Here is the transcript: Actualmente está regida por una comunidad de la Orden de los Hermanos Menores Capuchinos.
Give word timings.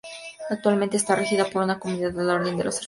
Actualmente 0.49 0.97
está 0.97 1.15
regida 1.15 1.45
por 1.45 1.61
una 1.61 1.77
comunidad 1.79 2.11
de 2.13 2.23
la 2.23 2.33
Orden 2.33 2.33
de 2.33 2.33
los 2.33 2.39
Hermanos 2.39 2.47
Menores 2.47 2.59
Capuchinos. 2.59 2.79